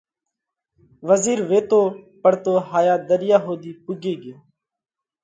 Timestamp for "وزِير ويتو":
1.07-1.81